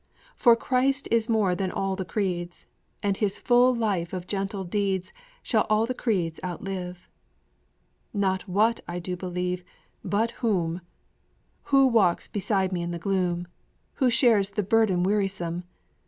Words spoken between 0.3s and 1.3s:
For Christ is